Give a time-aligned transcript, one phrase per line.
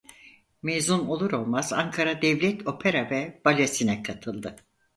[0.61, 4.55] Mezun olur olmaz Ankara Devlet Opera ve Balesi'ne katıldı.